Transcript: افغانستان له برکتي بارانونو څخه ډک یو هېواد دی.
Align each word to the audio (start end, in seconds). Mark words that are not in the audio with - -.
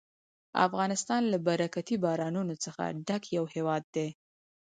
افغانستان 0.67 1.21
له 1.31 1.37
برکتي 1.47 1.95
بارانونو 2.03 2.53
څخه 2.63 2.83
ډک 3.07 3.23
یو 3.37 3.45
هېواد 3.53 3.83
دی. 3.95 4.09